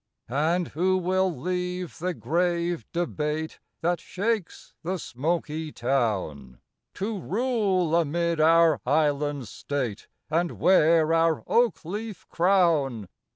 And 0.29 0.69
who 0.69 0.97
will 0.97 1.31
leave 1.31 1.99
the 1.99 2.15
grave 2.15 2.87
debate 2.91 3.59
That 3.81 3.99
shakes 4.01 4.73
the 4.81 4.97
smoky 4.97 5.71
town, 5.71 6.59
To 6.95 7.19
rule 7.19 7.95
amid 7.95 8.39
our 8.41 8.81
island 8.83 9.47
state, 9.47 10.07
And 10.27 10.53
wear 10.53 11.13
our 11.13 11.43
oak 11.45 11.85
leaf 11.85 12.27
crown? 12.29 13.09